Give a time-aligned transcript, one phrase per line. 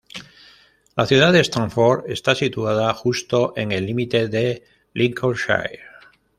[0.95, 4.63] La ciudad de Stamford está situada justo en el límite de
[4.95, 5.77] Lincolnshire.